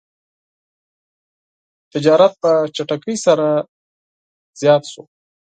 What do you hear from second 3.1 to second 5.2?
سره زیات شو.